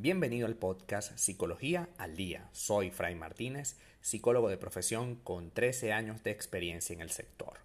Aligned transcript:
bienvenido 0.00 0.46
al 0.46 0.54
podcast 0.54 1.14
Psicología 1.18 1.90
al 1.98 2.16
Día. 2.16 2.48
Soy 2.52 2.90
Fray 2.90 3.14
Martínez, 3.14 3.76
psicólogo 4.00 4.48
de 4.48 4.56
profesión 4.56 5.16
con 5.16 5.50
13 5.50 5.92
años 5.92 6.22
de 6.22 6.30
experiencia 6.30 6.94
en 6.94 7.02
el 7.02 7.10
sector. 7.10 7.58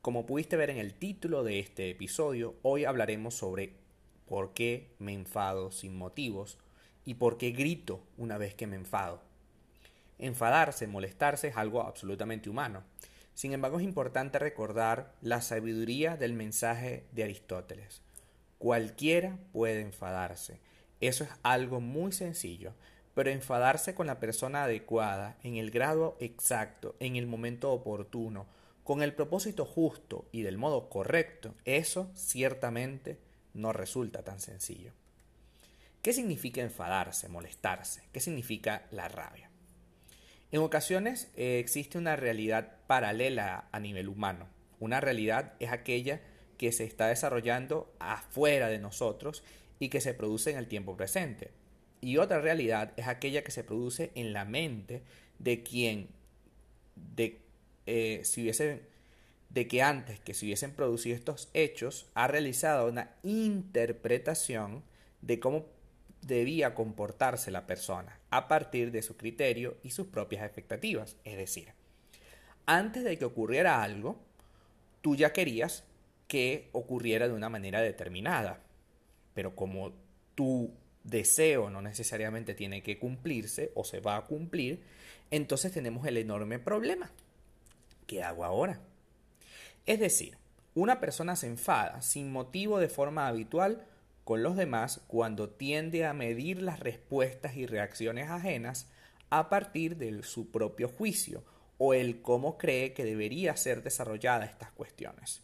Como 0.00 0.24
pudiste 0.24 0.56
ver 0.56 0.70
en 0.70 0.76
el 0.76 0.94
título 0.94 1.42
de 1.42 1.58
este 1.58 1.90
episodio, 1.90 2.54
hoy 2.62 2.84
hablaremos 2.84 3.34
sobre 3.34 3.72
por 4.28 4.54
qué 4.54 4.94
me 5.00 5.12
enfado 5.12 5.72
sin 5.72 5.96
motivos 5.96 6.56
y 7.04 7.14
por 7.14 7.36
qué 7.36 7.50
grito 7.50 8.00
una 8.16 8.38
vez 8.38 8.54
que 8.54 8.68
me 8.68 8.76
enfado. 8.76 9.20
Enfadarse, 10.20 10.86
molestarse 10.86 11.48
es 11.48 11.56
algo 11.56 11.82
absolutamente 11.82 12.48
humano. 12.48 12.84
Sin 13.34 13.54
embargo, 13.54 13.80
es 13.80 13.84
importante 13.84 14.38
recordar 14.38 15.16
la 15.20 15.40
sabiduría 15.40 16.16
del 16.16 16.32
mensaje 16.32 17.06
de 17.10 17.24
Aristóteles. 17.24 18.02
Cualquiera 18.58 19.36
puede 19.52 19.80
enfadarse 19.80 20.60
eso 21.08 21.24
es 21.24 21.30
algo 21.42 21.80
muy 21.80 22.12
sencillo, 22.12 22.74
pero 23.14 23.30
enfadarse 23.30 23.94
con 23.94 24.06
la 24.06 24.20
persona 24.20 24.64
adecuada, 24.64 25.36
en 25.42 25.56
el 25.56 25.70
grado 25.70 26.16
exacto, 26.20 26.94
en 27.00 27.16
el 27.16 27.26
momento 27.26 27.72
oportuno, 27.72 28.46
con 28.84 29.02
el 29.02 29.12
propósito 29.12 29.64
justo 29.64 30.26
y 30.32 30.42
del 30.42 30.58
modo 30.58 30.88
correcto, 30.88 31.54
eso 31.64 32.10
ciertamente 32.14 33.18
no 33.52 33.72
resulta 33.72 34.22
tan 34.22 34.40
sencillo. 34.40 34.92
¿Qué 36.02 36.12
significa 36.12 36.62
enfadarse, 36.62 37.28
molestarse? 37.28 38.02
¿Qué 38.12 38.20
significa 38.20 38.86
la 38.90 39.08
rabia? 39.08 39.50
En 40.50 40.60
ocasiones 40.60 41.30
eh, 41.36 41.58
existe 41.58 41.98
una 41.98 42.16
realidad 42.16 42.76
paralela 42.86 43.68
a 43.72 43.80
nivel 43.80 44.08
humano. 44.08 44.48
Una 44.80 45.00
realidad 45.00 45.54
es 45.60 45.70
aquella 45.70 46.20
que 46.58 46.72
se 46.72 46.84
está 46.84 47.06
desarrollando 47.08 47.92
afuera 47.98 48.68
de 48.68 48.78
nosotros 48.78 49.42
y 49.82 49.88
que 49.88 50.00
se 50.00 50.14
produce 50.14 50.52
en 50.52 50.58
el 50.58 50.68
tiempo 50.68 50.96
presente. 50.96 51.50
Y 52.00 52.18
otra 52.18 52.40
realidad 52.40 52.92
es 52.96 53.08
aquella 53.08 53.42
que 53.42 53.50
se 53.50 53.64
produce 53.64 54.12
en 54.14 54.32
la 54.32 54.44
mente 54.44 55.02
de 55.40 55.64
quien, 55.64 56.06
de, 56.94 57.40
eh, 57.86 58.20
si 58.22 58.48
de 59.50 59.66
que 59.66 59.82
antes 59.82 60.20
que 60.20 60.34
se 60.34 60.44
hubiesen 60.46 60.70
producido 60.70 61.16
estos 61.16 61.50
hechos, 61.52 62.06
ha 62.14 62.28
realizado 62.28 62.88
una 62.88 63.10
interpretación 63.24 64.84
de 65.20 65.40
cómo 65.40 65.66
debía 66.20 66.76
comportarse 66.76 67.50
la 67.50 67.66
persona 67.66 68.20
a 68.30 68.46
partir 68.46 68.92
de 68.92 69.02
su 69.02 69.16
criterio 69.16 69.78
y 69.82 69.90
sus 69.90 70.06
propias 70.06 70.44
expectativas. 70.44 71.16
Es 71.24 71.36
decir, 71.36 71.72
antes 72.66 73.02
de 73.02 73.18
que 73.18 73.24
ocurriera 73.24 73.82
algo, 73.82 74.16
tú 75.00 75.16
ya 75.16 75.32
querías 75.32 75.82
que 76.28 76.68
ocurriera 76.70 77.26
de 77.26 77.34
una 77.34 77.48
manera 77.48 77.80
determinada 77.80 78.60
pero 79.34 79.54
como 79.54 79.92
tu 80.34 80.72
deseo 81.04 81.70
no 81.70 81.82
necesariamente 81.82 82.54
tiene 82.54 82.82
que 82.82 82.98
cumplirse 82.98 83.72
o 83.74 83.84
se 83.84 84.00
va 84.00 84.16
a 84.16 84.26
cumplir, 84.26 84.82
entonces 85.30 85.72
tenemos 85.72 86.06
el 86.06 86.16
enorme 86.16 86.58
problema. 86.58 87.10
¿Qué 88.06 88.22
hago 88.22 88.44
ahora? 88.44 88.80
Es 89.86 89.98
decir, 89.98 90.36
una 90.74 91.00
persona 91.00 91.36
se 91.36 91.46
enfada 91.46 92.02
sin 92.02 92.30
motivo 92.30 92.78
de 92.78 92.88
forma 92.88 93.28
habitual 93.28 93.84
con 94.24 94.42
los 94.42 94.56
demás 94.56 95.00
cuando 95.08 95.48
tiende 95.50 96.06
a 96.06 96.12
medir 96.12 96.62
las 96.62 96.80
respuestas 96.80 97.56
y 97.56 97.66
reacciones 97.66 98.30
ajenas 98.30 98.88
a 99.30 99.48
partir 99.48 99.96
de 99.96 100.22
su 100.22 100.50
propio 100.50 100.88
juicio 100.88 101.42
o 101.78 101.94
el 101.94 102.22
cómo 102.22 102.58
cree 102.58 102.92
que 102.92 103.04
debería 103.04 103.56
ser 103.56 103.82
desarrollada 103.82 104.44
estas 104.44 104.70
cuestiones. 104.72 105.42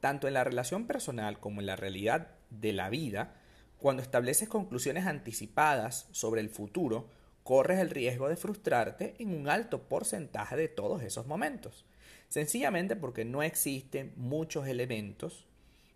Tanto 0.00 0.26
en 0.28 0.34
la 0.34 0.44
relación 0.44 0.86
personal 0.86 1.38
como 1.38 1.60
en 1.60 1.66
la 1.66 1.76
realidad 1.76 2.28
de 2.50 2.72
la 2.72 2.90
vida, 2.90 3.34
cuando 3.78 4.02
estableces 4.02 4.48
conclusiones 4.48 5.06
anticipadas 5.06 6.08
sobre 6.12 6.40
el 6.40 6.50
futuro, 6.50 7.08
corres 7.42 7.80
el 7.80 7.90
riesgo 7.90 8.28
de 8.28 8.36
frustrarte 8.36 9.14
en 9.18 9.34
un 9.34 9.48
alto 9.48 9.88
porcentaje 9.88 10.56
de 10.56 10.68
todos 10.68 11.02
esos 11.02 11.26
momentos. 11.26 11.86
Sencillamente 12.28 12.96
porque 12.96 13.24
no 13.24 13.42
existen 13.42 14.12
muchos 14.16 14.68
elementos 14.68 15.46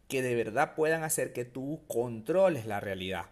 que 0.08 0.22
de 0.22 0.34
verdad 0.34 0.74
puedan 0.74 1.02
hacer 1.02 1.32
que 1.32 1.44
tú 1.44 1.82
controles 1.86 2.66
la 2.66 2.80
realidad, 2.80 3.26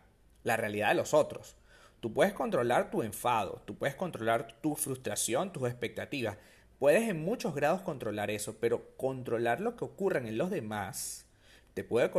la 0.44 0.56
realidad 0.56 0.88
de 0.88 0.94
los 0.94 1.14
otros. 1.14 1.56
Tú 2.00 2.12
puedes 2.12 2.32
controlar 2.32 2.90
tu 2.90 3.02
enfado, 3.02 3.62
tú 3.64 3.76
puedes 3.76 3.94
controlar 3.94 4.60
tu 4.60 4.74
frustración, 4.74 5.52
tus 5.52 5.68
expectativas. 5.68 6.36
Puedes 6.82 7.08
en 7.08 7.24
muchos 7.24 7.54
grados 7.54 7.82
controlar 7.82 8.32
eso, 8.32 8.56
pero 8.58 8.96
controlar 8.96 9.60
lo 9.60 9.76
que 9.76 9.84
ocurre 9.84 10.18
en 10.18 10.36
los 10.36 10.50
demás 10.50 11.26
te 11.74 11.84
puede 11.84 12.10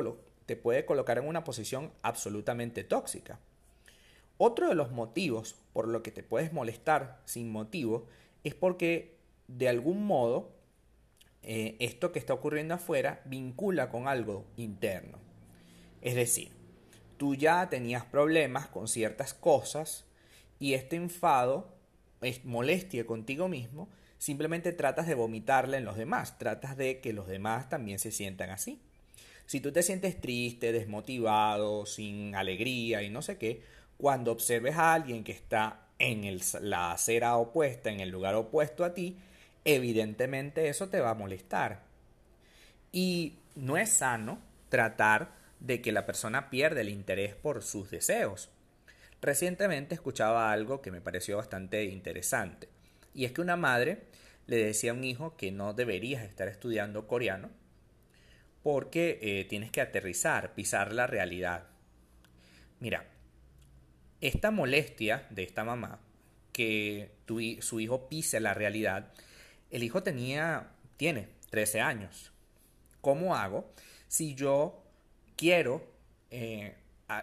te 0.45 0.55
puede 0.55 0.85
colocar 0.85 1.17
en 1.17 1.27
una 1.27 1.43
posición 1.43 1.91
absolutamente 2.01 2.85
tóxica. 2.85 3.39
Otro 4.37 4.69
de 4.69 4.75
los 4.75 4.89
motivos 4.89 5.57
por 5.73 5.89
lo 5.89 6.01
que 6.01 6.11
te 6.11 6.23
puedes 6.23 6.53
molestar 6.53 7.19
sin 7.25 7.51
motivo 7.51 8.07
es 8.45 8.55
porque 8.55 9.17
de 9.49 9.67
algún 9.67 10.07
modo 10.07 10.53
eh, 11.41 11.75
esto 11.79 12.13
que 12.13 12.19
está 12.19 12.33
ocurriendo 12.33 12.75
afuera 12.75 13.21
vincula 13.25 13.89
con 13.89 14.07
algo 14.07 14.45
interno. 14.55 15.17
Es 16.01 16.15
decir, 16.15 16.53
tú 17.17 17.35
ya 17.35 17.67
tenías 17.67 18.05
problemas 18.05 18.67
con 18.67 18.87
ciertas 18.87 19.33
cosas 19.33 20.05
y 20.57 20.73
este 20.73 20.95
enfado, 20.95 21.67
es 22.21 22.45
molestia 22.45 23.05
contigo 23.05 23.49
mismo, 23.49 23.89
simplemente 24.23 24.71
tratas 24.71 25.05
de 25.05 25.15
vomitarla 25.15 25.75
en 25.75 25.83
los 25.83 25.97
demás, 25.97 26.39
tratas 26.39 26.77
de 26.77 27.01
que 27.01 27.11
los 27.11 27.27
demás 27.27 27.67
también 27.67 27.99
se 27.99 28.09
sientan 28.09 28.51
así. 28.51 28.79
Si 29.47 29.59
tú 29.59 29.73
te 29.73 29.83
sientes 29.83 30.21
triste, 30.21 30.71
desmotivado, 30.71 31.85
sin 31.85 32.33
alegría 32.33 33.03
y 33.03 33.09
no 33.09 33.21
sé 33.21 33.37
qué, 33.37 33.63
cuando 33.97 34.31
observes 34.31 34.77
a 34.77 34.93
alguien 34.93 35.25
que 35.25 35.33
está 35.33 35.87
en 35.99 36.39
la 36.61 36.93
acera 36.93 37.35
opuesta, 37.35 37.89
en 37.89 37.99
el 37.99 38.11
lugar 38.11 38.35
opuesto 38.35 38.85
a 38.85 38.93
ti, 38.93 39.17
evidentemente 39.65 40.69
eso 40.69 40.87
te 40.87 41.01
va 41.01 41.09
a 41.09 41.15
molestar. 41.15 41.81
Y 42.93 43.39
no 43.55 43.75
es 43.75 43.89
sano 43.89 44.39
tratar 44.69 45.33
de 45.59 45.81
que 45.81 45.91
la 45.91 46.05
persona 46.05 46.49
pierda 46.49 46.79
el 46.79 46.87
interés 46.87 47.35
por 47.35 47.61
sus 47.61 47.91
deseos. 47.91 48.49
Recientemente 49.21 49.95
escuchaba 49.95 50.53
algo 50.53 50.81
que 50.81 50.91
me 50.91 51.01
pareció 51.01 51.35
bastante 51.35 51.83
interesante, 51.83 52.69
y 53.13 53.25
es 53.25 53.31
que 53.31 53.41
una 53.41 53.55
madre 53.55 54.03
le 54.47 54.57
decía 54.57 54.91
a 54.91 54.95
un 54.95 55.03
hijo 55.03 55.35
que 55.37 55.51
no 55.51 55.73
deberías 55.73 56.23
estar 56.23 56.47
estudiando 56.47 57.07
coreano 57.07 57.49
porque 58.61 59.19
eh, 59.21 59.45
tienes 59.45 59.71
que 59.71 59.81
aterrizar, 59.81 60.53
pisar 60.53 60.93
la 60.93 61.05
realidad. 61.05 61.67
Mira, 62.79 63.05
esta 64.21 64.51
molestia 64.51 65.27
de 65.29 65.43
esta 65.43 65.63
mamá, 65.63 65.99
que 66.53 67.11
su 67.59 67.79
hijo 67.79 68.07
pise 68.07 68.39
la 68.39 68.53
realidad, 68.53 69.11
el 69.69 69.83
hijo 69.83 70.03
tenía, 70.03 70.69
tiene 70.97 71.27
13 71.49 71.81
años. 71.81 72.31
¿Cómo 73.01 73.35
hago 73.35 73.73
si 74.07 74.33
yo 74.35 74.81
quiero 75.35 75.85
eh, 76.29 76.75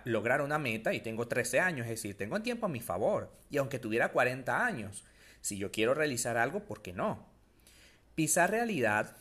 lograr 0.05 0.43
una 0.43 0.59
meta 0.59 0.93
y 0.93 1.01
tengo 1.01 1.27
13 1.27 1.61
años? 1.61 1.87
Es 1.87 2.03
decir, 2.03 2.17
tengo 2.17 2.43
tiempo 2.43 2.67
a 2.67 2.69
mi 2.69 2.81
favor. 2.81 3.33
Y 3.51 3.57
aunque 3.57 3.79
tuviera 3.79 4.13
40 4.13 4.67
años, 4.67 5.05
si 5.41 5.59
yo 5.59 5.71
quiero 5.71 5.95
realizar 5.95 6.37
algo, 6.37 6.65
¿por 6.65 6.83
qué 6.83 6.93
no? 6.93 7.27
Pisar 8.15 8.51
realidad 8.51 9.17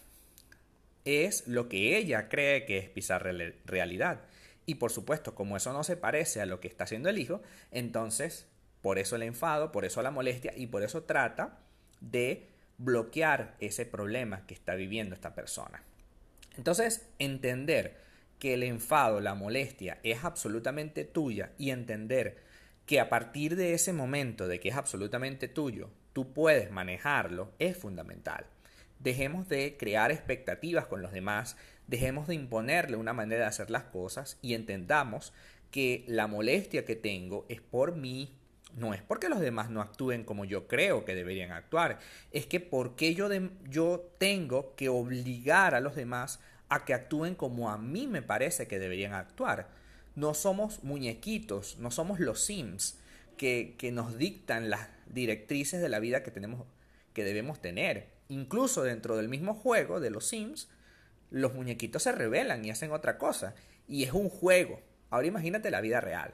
es 1.05 1.47
lo 1.47 1.69
que 1.69 1.97
ella 1.97 2.29
cree 2.29 2.65
que 2.65 2.77
es 2.77 2.89
pisar 2.89 3.23
realidad. 3.65 4.21
Y 4.65 4.75
por 4.75 4.91
supuesto, 4.91 5.33
como 5.33 5.57
eso 5.57 5.73
no 5.73 5.83
se 5.83 5.97
parece 5.97 6.41
a 6.41 6.45
lo 6.45 6.59
que 6.59 6.67
está 6.67 6.83
haciendo 6.83 7.09
el 7.09 7.17
hijo, 7.17 7.41
entonces 7.71 8.47
por 8.81 8.99
eso 8.99 9.15
el 9.15 9.23
enfado, 9.23 9.71
por 9.71 9.85
eso 9.85 10.01
la 10.01 10.11
molestia 10.11 10.53
y 10.55 10.67
por 10.67 10.83
eso 10.83 11.03
trata 11.03 11.59
de 12.01 12.47
bloquear 12.77 13.55
ese 13.59 13.85
problema 13.85 14.45
que 14.45 14.53
está 14.53 14.75
viviendo 14.75 15.15
esta 15.15 15.35
persona. 15.35 15.83
Entonces, 16.55 17.07
entender 17.19 17.97
que 18.39 18.53
el 18.53 18.63
enfado, 18.63 19.19
la 19.19 19.35
molestia 19.35 19.99
es 20.03 20.23
absolutamente 20.23 21.03
tuya 21.03 21.51
y 21.57 21.71
entender 21.71 22.37
que 22.85 22.99
a 22.99 23.09
partir 23.09 23.55
de 23.55 23.73
ese 23.73 23.93
momento 23.93 24.47
de 24.47 24.59
que 24.59 24.69
es 24.69 24.75
absolutamente 24.75 25.47
tuyo, 25.47 25.89
tú 26.19 26.33
puedes 26.33 26.69
manejarlo, 26.69 27.53
es 27.59 27.77
fundamental. 27.77 28.45
Dejemos 28.99 29.47
de 29.47 29.77
crear 29.77 30.11
expectativas 30.11 30.85
con 30.85 31.01
los 31.01 31.13
demás, 31.13 31.55
dejemos 31.87 32.27
de 32.27 32.35
imponerle 32.35 32.97
una 32.97 33.13
manera 33.13 33.43
de 33.43 33.47
hacer 33.47 33.69
las 33.69 33.85
cosas 33.85 34.37
y 34.41 34.53
entendamos 34.53 35.31
que 35.71 36.03
la 36.09 36.27
molestia 36.27 36.83
que 36.83 36.97
tengo 36.97 37.45
es 37.47 37.61
por 37.61 37.95
mí, 37.95 38.37
no 38.75 38.93
es 38.93 39.01
porque 39.01 39.29
los 39.29 39.39
demás 39.39 39.69
no 39.69 39.79
actúen 39.79 40.25
como 40.25 40.43
yo 40.43 40.67
creo 40.67 41.05
que 41.05 41.15
deberían 41.15 41.53
actuar, 41.53 41.99
es 42.31 42.45
que 42.47 42.59
porque 42.59 43.15
yo, 43.15 43.29
yo 43.69 44.11
tengo 44.17 44.75
que 44.75 44.89
obligar 44.89 45.73
a 45.73 45.79
los 45.79 45.95
demás 45.95 46.41
a 46.67 46.83
que 46.83 46.93
actúen 46.93 47.33
como 47.33 47.69
a 47.69 47.77
mí 47.77 48.07
me 48.07 48.21
parece 48.21 48.67
que 48.67 48.77
deberían 48.77 49.13
actuar. 49.13 49.69
No 50.17 50.33
somos 50.33 50.83
muñequitos, 50.83 51.77
no 51.77 51.91
somos 51.91 52.19
los 52.19 52.41
Sims 52.41 52.98
que, 53.39 53.91
nos 53.93 54.17
dictan 54.17 54.69
las 54.69 54.89
directrices 55.07 55.81
de 55.81 55.87
la 55.87 55.99
vida 55.99 56.23
que 56.23 56.29
tenemos 56.29 56.67
que 57.13 57.23
debemos 57.23 57.61
tener. 57.61 58.09
Incluso 58.27 58.83
dentro 58.83 59.15
del 59.15 59.29
mismo 59.29 59.53
juego 59.53 60.01
de 60.01 60.09
los 60.09 60.27
Sims, 60.27 60.69
los 61.31 61.53
muñequitos 61.53 62.03
se 62.03 62.11
rebelan 62.11 62.65
y 62.65 62.69
hacen 62.69 62.91
otra 62.91 63.17
cosa. 63.17 63.55
Y 63.87 64.03
es 64.03 64.11
un 64.11 64.29
juego. 64.29 64.81
Ahora 65.09 65.27
imagínate 65.27 65.71
la 65.71 65.79
vida 65.79 66.01
real. 66.01 66.33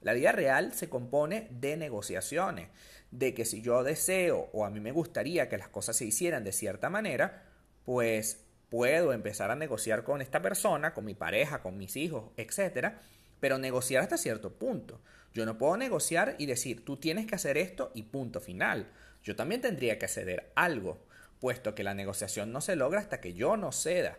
La 0.00 0.12
vida 0.12 0.30
real 0.30 0.72
se 0.74 0.88
compone 0.88 1.48
de 1.50 1.76
negociaciones, 1.76 2.68
de 3.10 3.34
que 3.34 3.44
si 3.44 3.60
yo 3.60 3.82
deseo 3.82 4.48
o 4.52 4.64
a 4.64 4.70
mí 4.70 4.78
me 4.78 4.92
gustaría 4.92 5.48
que 5.48 5.58
las 5.58 5.68
cosas 5.68 5.96
se 5.96 6.04
hicieran 6.04 6.44
de 6.44 6.52
cierta 6.52 6.88
manera, 6.88 7.42
pues 7.84 8.44
puedo 8.70 9.12
empezar 9.12 9.50
a 9.50 9.56
negociar 9.56 10.04
con 10.04 10.22
esta 10.22 10.40
persona, 10.40 10.94
con 10.94 11.04
mi 11.04 11.14
pareja, 11.14 11.62
con 11.62 11.78
mis 11.78 11.96
hijos, 11.96 12.30
etcétera, 12.36 13.00
pero 13.44 13.58
negociar 13.58 14.02
hasta 14.02 14.16
cierto 14.16 14.54
punto. 14.54 15.02
Yo 15.34 15.44
no 15.44 15.58
puedo 15.58 15.76
negociar 15.76 16.34
y 16.38 16.46
decir, 16.46 16.82
tú 16.82 16.96
tienes 16.96 17.26
que 17.26 17.34
hacer 17.34 17.58
esto 17.58 17.92
y 17.94 18.04
punto 18.04 18.40
final. 18.40 18.90
Yo 19.22 19.36
también 19.36 19.60
tendría 19.60 19.98
que 19.98 20.08
ceder 20.08 20.50
algo, 20.54 21.04
puesto 21.40 21.74
que 21.74 21.84
la 21.84 21.92
negociación 21.92 22.52
no 22.52 22.62
se 22.62 22.74
logra 22.74 23.00
hasta 23.00 23.20
que 23.20 23.34
yo 23.34 23.58
no 23.58 23.70
ceda. 23.70 24.18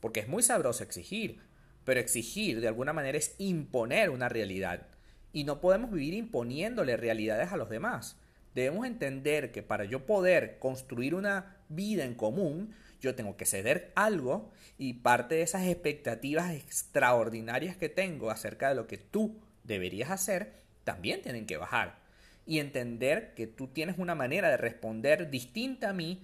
Porque 0.00 0.18
es 0.18 0.26
muy 0.26 0.42
sabroso 0.42 0.82
exigir, 0.82 1.38
pero 1.84 2.00
exigir 2.00 2.60
de 2.60 2.66
alguna 2.66 2.92
manera 2.92 3.16
es 3.16 3.36
imponer 3.38 4.10
una 4.10 4.28
realidad. 4.28 4.88
Y 5.32 5.44
no 5.44 5.60
podemos 5.60 5.92
vivir 5.92 6.14
imponiéndole 6.14 6.96
realidades 6.96 7.52
a 7.52 7.56
los 7.56 7.70
demás. 7.70 8.16
Debemos 8.56 8.88
entender 8.88 9.52
que 9.52 9.62
para 9.62 9.84
yo 9.84 10.04
poder 10.04 10.58
construir 10.58 11.14
una 11.14 11.58
vida 11.68 12.02
en 12.04 12.16
común, 12.16 12.74
yo 13.02 13.14
tengo 13.16 13.36
que 13.36 13.46
ceder 13.46 13.92
algo 13.96 14.50
y 14.78 14.94
parte 14.94 15.34
de 15.34 15.42
esas 15.42 15.66
expectativas 15.66 16.52
extraordinarias 16.52 17.76
que 17.76 17.88
tengo 17.88 18.30
acerca 18.30 18.68
de 18.68 18.76
lo 18.76 18.86
que 18.86 18.96
tú 18.96 19.40
deberías 19.64 20.10
hacer, 20.10 20.54
también 20.84 21.20
tienen 21.20 21.46
que 21.46 21.56
bajar. 21.56 21.98
Y 22.46 22.60
entender 22.60 23.34
que 23.34 23.46
tú 23.46 23.68
tienes 23.68 23.98
una 23.98 24.14
manera 24.14 24.48
de 24.48 24.56
responder 24.56 25.30
distinta 25.30 25.90
a 25.90 25.92
mí, 25.92 26.22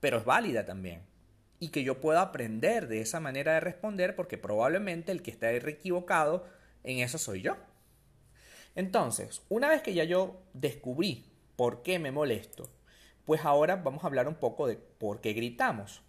pero 0.00 0.18
es 0.18 0.24
válida 0.24 0.64
también. 0.64 1.02
Y 1.60 1.68
que 1.68 1.82
yo 1.82 2.00
puedo 2.00 2.18
aprender 2.18 2.88
de 2.88 3.00
esa 3.00 3.20
manera 3.20 3.54
de 3.54 3.60
responder 3.60 4.14
porque 4.14 4.38
probablemente 4.38 5.12
el 5.12 5.22
que 5.22 5.30
está 5.30 5.52
equivocado 5.52 6.46
en 6.84 6.98
eso 6.98 7.18
soy 7.18 7.42
yo. 7.42 7.56
Entonces, 8.74 9.42
una 9.48 9.68
vez 9.68 9.82
que 9.82 9.94
ya 9.94 10.04
yo 10.04 10.40
descubrí 10.52 11.26
por 11.56 11.82
qué 11.82 11.98
me 11.98 12.12
molesto, 12.12 12.70
pues 13.24 13.44
ahora 13.44 13.76
vamos 13.76 14.04
a 14.04 14.06
hablar 14.06 14.28
un 14.28 14.36
poco 14.36 14.66
de 14.66 14.76
por 14.76 15.20
qué 15.20 15.32
gritamos. 15.32 16.02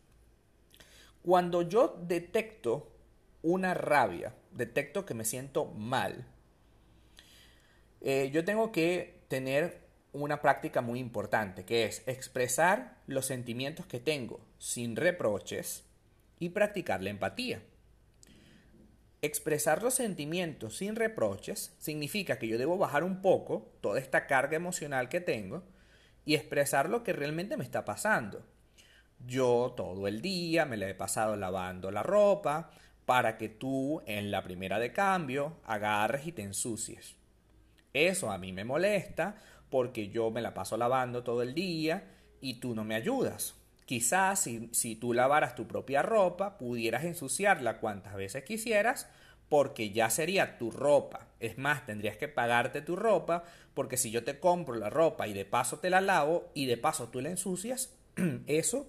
Cuando 1.21 1.62
yo 1.62 2.00
detecto 2.07 2.92
una 3.42 3.74
rabia, 3.74 4.36
detecto 4.51 5.06
que 5.06 5.13
me 5.13 5.25
siento 5.25 5.66
mal, 5.66 6.25
eh, 8.01 8.30
yo 8.33 8.45
tengo 8.45 8.71
que 8.71 9.21
tener 9.27 9.89
una 10.12 10.42
práctica 10.42 10.81
muy 10.81 11.00
importante, 11.00 11.66
que 11.66 11.86
es 11.86 12.04
expresar 12.07 12.98
los 13.06 13.25
sentimientos 13.25 13.86
que 13.86 14.00
tengo 14.00 14.39
sin 14.57 14.95
reproches 14.95 15.83
y 16.39 16.50
practicar 16.50 17.04
la 17.04 17.10
empatía. 17.10 17.62
Expresar 19.21 19.83
los 19.83 19.95
sentimientos 19.95 20.77
sin 20.77 20.95
reproches 20.95 21.75
significa 21.77 22.39
que 22.39 22.48
yo 22.48 22.57
debo 22.57 22.77
bajar 22.77 23.04
un 23.04 23.21
poco 23.21 23.74
toda 23.81 24.00
esta 24.00 24.27
carga 24.27 24.56
emocional 24.56 25.10
que 25.10 25.19
tengo 25.19 25.63
y 26.25 26.36
expresar 26.36 26.89
lo 26.89 27.04
que 27.04 27.12
realmente 27.12 27.57
me 27.57 27.66
está 27.66 27.83
pasando. 27.83 28.45
Yo 29.25 29.74
todo 29.75 30.07
el 30.07 30.21
día 30.21 30.66
me 30.66 30.77
la 30.77 30.89
he 30.89 30.95
pasado 30.95 31.36
lavando 31.36 31.92
la 31.92 32.04
ropa 32.04 32.71
para 33.06 33.38
que 33.38 33.50
tú 33.50 34.01
en 34.06 34.31
la 34.31 34.44
primera 34.44 34.80
de 34.80 34.94
cambio 34.94 35.57
agarres 35.66 36.27
y 36.27 36.31
te 36.31 36.44
ensucies. 36.44 37.16
Eso 37.94 38.31
a 38.31 38.38
mí 38.38 38.54
me 38.54 38.66
molesta 38.66 39.36
porque 39.69 40.10
yo 40.10 40.31
me 40.31 40.42
la 40.42 40.54
paso 40.54 40.77
lavando 40.77 41.24
todo 41.24 41.42
el 41.42 41.54
día 41.54 42.04
y 42.42 42.56
tú 42.56 42.75
no 42.75 42.83
me 42.83 42.95
ayudas. 42.95 43.56
Quizás 43.86 44.42
si, 44.42 44.69
si, 44.71 44.95
tú 44.95 45.13
lavaras 45.13 45.56
tu 45.56 45.68
propia 45.68 46.04
ropa, 46.04 46.57
pudieras 46.57 47.04
ensuciarla 47.04 47.80
cuantas 47.80 48.16
veces 48.16 48.44
quisieras 48.44 49.10
porque 49.50 49.89
ya 49.89 50.10
sería 50.12 50.60
tu 50.60 50.69
ropa. 50.69 51.27
Es 51.39 51.57
más, 51.57 51.86
tendrías 51.86 52.16
que 52.16 52.27
pagarte 52.27 52.81
tu 52.81 52.95
ropa 52.95 53.44
porque 53.74 53.98
si 53.98 54.12
yo 54.12 54.24
te 54.24 54.39
compro 54.39 54.75
la 54.75 54.92
ropa 54.92 55.27
y 55.27 55.33
de 55.33 55.45
paso 55.45 55.80
te 55.80 55.89
la 55.89 56.01
lavo 56.01 56.51
y 56.54 56.68
de 56.68 56.77
paso 56.77 57.10
tú 57.10 57.21
la 57.21 57.30
ensucias, 57.30 57.92
eso 58.45 58.88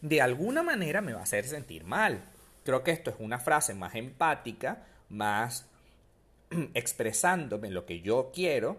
de 0.00 0.20
alguna 0.20 0.62
manera 0.62 1.00
me 1.00 1.12
va 1.12 1.20
a 1.20 1.24
hacer 1.24 1.46
sentir 1.46 1.84
mal. 1.84 2.22
Creo 2.64 2.82
que 2.82 2.90
esto 2.90 3.10
es 3.10 3.16
una 3.18 3.38
frase 3.38 3.74
más 3.74 3.94
empática, 3.94 4.84
más 5.08 5.66
expresándome 6.74 7.70
lo 7.70 7.86
que 7.86 8.00
yo 8.00 8.30
quiero 8.32 8.78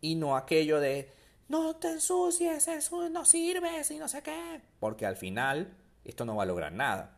y 0.00 0.14
no 0.14 0.36
aquello 0.36 0.80
de 0.80 1.10
no 1.48 1.76
te 1.76 1.88
ensucies, 1.88 2.68
eso 2.68 3.08
no 3.08 3.24
sirve 3.24 3.82
y 3.88 3.94
no 3.96 4.08
sé 4.08 4.22
qué. 4.22 4.60
Porque 4.80 5.06
al 5.06 5.16
final 5.16 5.74
esto 6.04 6.24
no 6.24 6.36
va 6.36 6.42
a 6.42 6.46
lograr 6.46 6.72
nada. 6.72 7.16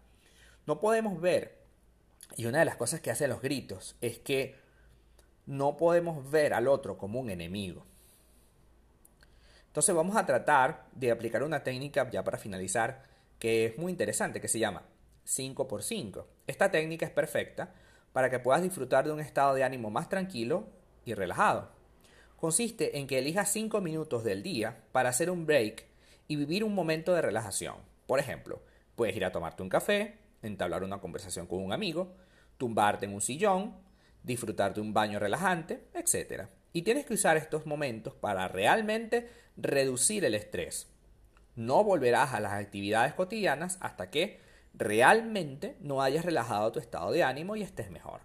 No 0.67 0.79
podemos 0.79 1.21
ver, 1.21 1.59
y 2.37 2.47
una 2.47 2.61
de 2.61 2.65
las 2.65 2.77
cosas 2.77 3.01
que 3.01 3.11
hacen 3.11 3.31
los 3.31 3.43
gritos 3.43 3.97
es 4.01 4.19
que 4.19 4.57
no 5.47 5.77
podemos 5.77 6.31
ver 6.31 6.55
al 6.55 6.69
otro 6.69 6.97
como 6.97 7.19
un 7.19 7.31
enemigo. 7.31 7.85
Entonces 9.67 9.95
vamos 9.95 10.17
a 10.17 10.27
tratar 10.27 10.87
de 10.93 11.11
aplicar 11.11 11.43
una 11.43 11.65
técnica 11.65 12.09
ya 12.11 12.23
para 12.23 12.39
finalizar 12.39 13.10
que 13.41 13.67
es 13.67 13.79
muy 13.79 13.91
interesante, 13.91 14.41
que 14.41 14.47
se 14.47 14.61
llama 14.61 14.83
5x5. 15.27 16.25
Esta 16.47 16.71
técnica 16.71 17.07
es 17.07 17.11
perfecta 17.11 17.75
para 18.13 18.31
que 18.31 18.39
puedas 18.39 18.63
disfrutar 18.63 19.05
de 19.07 19.13
un 19.13 19.21
estado 19.21 19.55
de 19.55 19.65
ánimo 19.65 19.91
más 19.91 20.09
tranquilo 20.09 20.69
y 21.05 21.15
relajado. 21.15 21.73
Consiste 22.37 22.99
en 22.99 23.07
que 23.07 23.19
elijas 23.19 23.51
5 23.53 23.81
minutos 23.81 24.25
del 24.25 24.43
día 24.43 24.85
para 24.93 25.09
hacer 25.09 25.31
un 25.31 25.47
break 25.47 25.87
y 26.29 26.37
vivir 26.37 26.63
un 26.63 26.75
momento 26.75 27.15
de 27.15 27.23
relajación. 27.23 27.77
Por 28.07 28.21
ejemplo, 28.21 28.63
puedes 28.95 29.17
ir 29.17 29.25
a 29.25 29.33
tomarte 29.33 29.63
un 29.63 29.69
café, 29.69 30.19
entablar 30.43 30.85
una 30.85 31.01
conversación 31.01 31.47
con 31.47 31.65
un 31.65 31.73
amigo, 31.73 32.15
tumbarte 32.59 33.07
en 33.07 33.15
un 33.15 33.21
sillón, 33.21 33.75
disfrutar 34.23 34.75
de 34.75 34.81
un 34.81 34.93
baño 34.93 35.19
relajante, 35.19 35.89
etc. 35.95 36.45
Y 36.73 36.83
tienes 36.83 37.07
que 37.07 37.15
usar 37.15 37.37
estos 37.37 37.67
momentos 37.67 38.15
para 38.15 38.49
realmente 38.49 39.29
reducir 39.57 40.25
el 40.25 40.35
estrés, 40.35 40.91
no 41.61 41.85
volverás 41.85 42.33
a 42.33 42.41
las 42.41 42.55
actividades 42.55 43.13
cotidianas 43.13 43.77
hasta 43.81 44.11
que 44.11 44.41
realmente 44.73 45.77
no 45.81 46.01
hayas 46.01 46.25
relajado 46.25 46.73
tu 46.73 46.79
estado 46.79 47.13
de 47.13 47.23
ánimo 47.23 47.55
y 47.55 47.63
estés 47.63 47.91
mejor. 47.91 48.23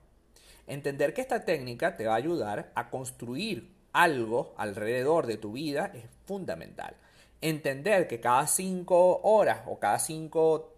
Entender 0.68 1.14
que 1.14 1.22
esta 1.22 1.44
técnica 1.44 1.98
te 1.98 2.08
va 2.08 2.14
a 2.14 2.18
ayudar 2.18 2.72
a 2.76 2.90
construir 2.90 3.76
algo 3.92 4.56
alrededor 4.58 5.28
de 5.28 5.38
tu 5.38 5.52
vida 5.52 5.92
es 5.94 6.06
fundamental. 6.26 6.96
Entender 7.42 8.08
que 8.08 8.22
cada 8.22 8.48
cinco 8.48 9.20
horas 9.24 9.62
o 9.68 9.80
cada 9.80 10.00
cinco 10.00 10.74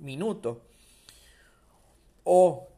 minutos 0.00 0.58
o 2.24 2.68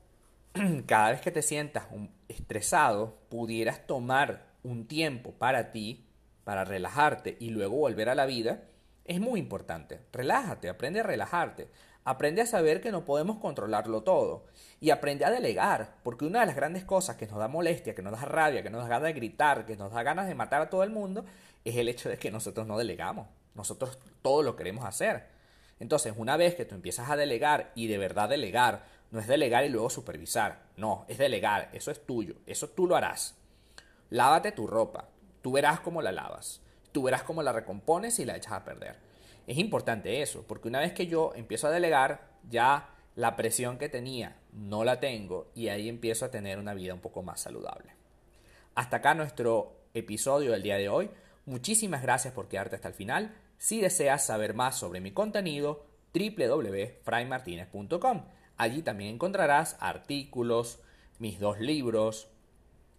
cada 0.87 1.13
vez 1.13 1.21
que 1.21 1.31
te 1.31 1.43
sientas 1.43 1.85
estresado 2.29 3.17
pudieras 3.29 3.87
tomar 3.87 4.45
un 4.65 4.89
tiempo 4.89 5.31
para 5.33 5.71
ti 5.71 6.06
para 6.47 6.65
relajarte 6.65 7.37
y 7.41 7.51
luego 7.51 7.75
volver 7.75 8.09
a 8.09 8.15
la 8.15 8.25
vida, 8.25 8.63
es 9.05 9.19
muy 9.19 9.41
importante. 9.41 9.99
Relájate, 10.13 10.69
aprende 10.69 11.01
a 11.01 11.03
relajarte. 11.03 11.69
Aprende 12.05 12.41
a 12.41 12.47
saber 12.47 12.81
que 12.81 12.93
no 12.93 13.05
podemos 13.05 13.39
controlarlo 13.39 14.05
todo. 14.05 14.45
Y 14.79 14.91
aprende 14.91 15.25
a 15.25 15.33
delegar, 15.33 15.97
porque 16.05 16.25
una 16.25 16.39
de 16.39 16.47
las 16.47 16.55
grandes 16.55 16.85
cosas 16.85 17.17
que 17.17 17.27
nos 17.27 17.39
da 17.39 17.49
molestia, 17.49 17.97
que 17.97 18.03
nos 18.03 18.13
da 18.13 18.25
rabia, 18.25 18.63
que 18.63 18.71
nos 18.71 18.85
da 18.85 18.89
ganas 18.89 19.09
de 19.09 19.15
gritar, 19.15 19.67
que 19.67 19.75
nos 19.75 19.93
da 19.93 20.05
ganas 20.05 20.29
de 20.29 20.37
matar 20.37 20.63
a 20.63 20.71
todo 20.71 20.85
el 20.85 20.91
mundo, 20.91 21.25
es 21.65 21.75
el 21.75 21.89
hecho 21.89 22.09
de 22.09 22.17
que 22.17 22.31
nosotros 22.31 22.65
no 22.65 22.79
delegamos. 22.79 23.27
Nosotros 23.57 23.99
todo 24.23 24.45
lo 24.45 24.55
queremos 24.55 24.85
hacer. 24.85 25.25
Entonces, 25.81 26.15
una 26.17 26.37
vez 26.37 26.55
que 26.55 26.65
tú 26.65 26.77
empiezas 26.77 27.11
a 27.11 27.17
delegar 27.17 27.73
y 27.75 27.89
de 27.89 27.99
verdad 27.99 28.29
delegar, 28.29 28.85
no 29.11 29.19
es 29.19 29.27
delegar 29.27 29.65
y 29.65 29.69
luego 29.69 29.91
supervisar. 29.91 30.61
No, 30.77 31.07
es 31.09 31.19
delegar. 31.19 31.71
Eso 31.73 31.91
es 31.91 32.07
tuyo. 32.07 32.37
Eso 32.47 32.69
tú 32.69 32.87
lo 32.87 32.95
harás. 32.95 33.35
Lávate 34.11 34.53
tu 34.53 34.69
ropa. 34.69 35.09
Tú 35.47 35.53
verás 35.53 35.79
cómo 35.79 36.03
la 36.03 36.11
lavas. 36.11 36.61
Tú 36.91 37.05
verás 37.05 37.23
cómo 37.23 37.41
la 37.41 37.53
recompones 37.53 38.19
y 38.19 38.25
la 38.25 38.37
echas 38.37 38.55
a 38.55 38.65
perder. 38.65 38.97
Es 39.47 39.59
importante 39.59 40.21
eso, 40.21 40.45
porque 40.45 40.67
una 40.67 40.81
vez 40.81 40.93
que 40.93 41.07
yo 41.07 41.35
empiezo 41.37 41.69
a 41.69 41.71
delegar, 41.71 42.33
ya 42.51 42.89
la 43.15 43.37
presión 43.37 43.79
que 43.79 43.89
tenía 43.89 44.41
no 44.51 44.83
la 44.83 44.99
tengo 44.99 45.53
y 45.55 45.69
ahí 45.69 45.89
empiezo 45.89 46.25
a 46.25 46.33
tener 46.33 46.59
una 46.59 46.75
vida 46.75 46.95
un 46.95 46.99
poco 46.99 47.23
más 47.23 47.43
saludable. 47.43 47.93
Hasta 48.75 48.97
acá 48.97 49.15
nuestro 49.15 49.77
episodio 49.95 50.51
del 50.51 50.65
día 50.65 50.79
de 50.79 50.89
hoy. 50.89 51.11
Muchísimas 51.45 52.03
gracias 52.03 52.35
por 52.35 52.49
quedarte 52.49 52.75
hasta 52.75 52.89
el 52.89 52.95
final. 52.95 53.33
Si 53.57 53.81
deseas 53.81 54.27
saber 54.27 54.53
más 54.53 54.77
sobre 54.77 55.01
mi 55.01 55.13
contenido, 55.13 55.87
www.fraymartinez.com. 56.13 58.25
Allí 58.57 58.83
también 58.83 59.15
encontrarás 59.15 59.77
artículos, 59.79 60.81
mis 61.21 61.39
dos 61.39 61.61
libros, 61.61 62.33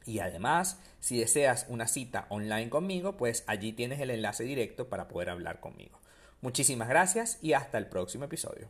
y 0.07 0.19
además, 0.19 0.79
si 0.99 1.19
deseas 1.19 1.65
una 1.69 1.87
cita 1.87 2.25
online 2.29 2.69
conmigo, 2.69 3.17
pues 3.17 3.43
allí 3.45 3.73
tienes 3.73 3.99
el 3.99 4.09
enlace 4.09 4.43
directo 4.43 4.87
para 4.87 5.07
poder 5.07 5.29
hablar 5.29 5.59
conmigo. 5.59 5.99
Muchísimas 6.41 6.87
gracias 6.87 7.39
y 7.41 7.53
hasta 7.53 7.77
el 7.77 7.87
próximo 7.87 8.25
episodio. 8.25 8.69